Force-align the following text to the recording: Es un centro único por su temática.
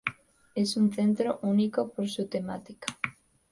Es 0.55 0.77
un 0.77 0.91
centro 0.91 1.37
único 1.43 1.93
por 1.93 2.09
su 2.09 2.25
temática. 2.25 2.97